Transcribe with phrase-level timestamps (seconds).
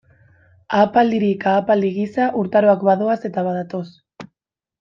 [0.77, 3.87] Ahapaldirik ahapaldi giza urtaroak badoaz eta badatoz.